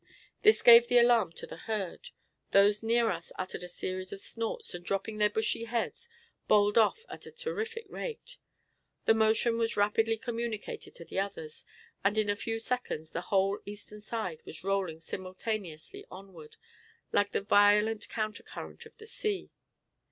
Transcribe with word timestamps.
This 0.41 0.63
gave 0.63 0.87
the 0.87 0.97
alarm 0.97 1.31
to 1.33 1.45
the 1.45 1.57
herd. 1.57 2.09
Those 2.53 2.81
near 2.81 3.11
us 3.11 3.31
uttered 3.37 3.61
a 3.61 3.67
series 3.69 4.11
of 4.11 4.19
snorts, 4.19 4.73
and 4.73 4.83
dropping 4.83 5.19
their 5.19 5.29
bushy 5.29 5.65
heads, 5.65 6.09
bowled 6.47 6.75
off 6.75 7.05
at 7.07 7.27
a 7.27 7.31
terrific 7.31 7.85
rate. 7.87 8.37
The 9.05 9.13
motion 9.13 9.59
was 9.59 9.77
rapidly 9.77 10.17
communicated 10.17 10.95
to 10.95 11.05
the 11.05 11.19
others, 11.19 11.65
and 12.03 12.17
in 12.17 12.31
a 12.31 12.35
few 12.35 12.57
seconds 12.57 13.11
the 13.11 13.21
whole 13.29 13.59
eastern 13.63 14.01
side 14.01 14.41
was 14.43 14.63
rolling 14.63 15.01
simultaneously 15.01 16.03
onward, 16.09 16.57
like 17.11 17.31
the 17.31 17.41
violent 17.41 18.09
countercurrent 18.09 18.87
of 18.87 18.97
the 18.97 19.05
sea. 19.05 19.51